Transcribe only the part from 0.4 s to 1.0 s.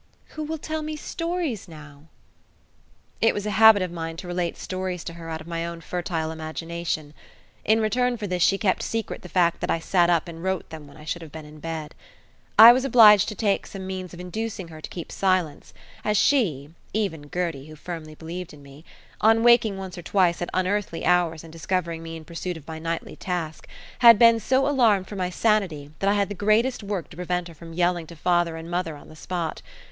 will tell me